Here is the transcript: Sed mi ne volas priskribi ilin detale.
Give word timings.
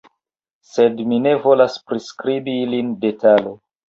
Sed 0.69 1.03
mi 1.11 1.19
ne 1.25 1.33
volas 1.43 1.75
priskribi 1.91 2.57
ilin 2.63 2.91
detale. 3.05 3.55